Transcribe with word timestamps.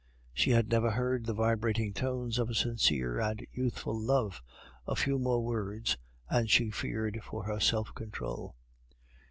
She 0.33 0.49
had 0.49 0.67
never 0.69 0.89
heard 0.89 1.27
the 1.27 1.33
vibrating 1.35 1.93
tones 1.93 2.39
of 2.39 2.49
a 2.49 2.55
sincere 2.55 3.19
and 3.19 3.45
youthful 3.51 3.95
love; 3.95 4.41
a 4.87 4.95
few 4.95 5.19
more 5.19 5.43
words, 5.45 5.95
and 6.27 6.49
she 6.49 6.71
feared 6.71 7.21
for 7.23 7.43
her 7.43 7.59
self 7.59 7.93
control. 7.93 8.55